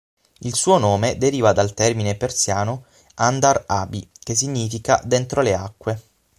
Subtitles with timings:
[0.39, 2.85] Il suo nome deriva dal termine persiano
[3.17, 6.01] "Andar-abi" che significa "dentro le acque".